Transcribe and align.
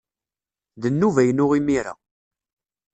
D 0.81 0.83
nnuba-inu 0.89 1.45
imir-a. 1.57 1.93